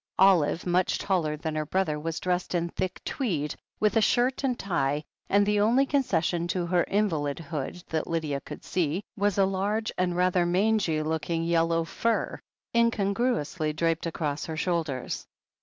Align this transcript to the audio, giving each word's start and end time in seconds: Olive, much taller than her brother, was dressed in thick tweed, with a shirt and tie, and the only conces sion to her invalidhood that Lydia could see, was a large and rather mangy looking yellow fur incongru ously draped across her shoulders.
Olive, 0.17 0.65
much 0.65 0.97
taller 0.97 1.37
than 1.37 1.53
her 1.53 1.63
brother, 1.67 1.99
was 1.99 2.19
dressed 2.19 2.55
in 2.55 2.69
thick 2.69 2.99
tweed, 3.05 3.53
with 3.79 3.95
a 3.95 4.01
shirt 4.01 4.43
and 4.43 4.57
tie, 4.57 5.03
and 5.29 5.45
the 5.45 5.59
only 5.59 5.85
conces 5.85 6.23
sion 6.25 6.47
to 6.47 6.65
her 6.65 6.81
invalidhood 6.89 7.83
that 7.89 8.07
Lydia 8.07 8.41
could 8.41 8.63
see, 8.63 9.03
was 9.15 9.37
a 9.37 9.45
large 9.45 9.91
and 9.99 10.15
rather 10.17 10.43
mangy 10.43 11.03
looking 11.03 11.43
yellow 11.43 11.83
fur 11.83 12.39
incongru 12.73 13.37
ously 13.41 13.73
draped 13.73 14.07
across 14.07 14.45
her 14.47 14.57
shoulders. 14.57 15.27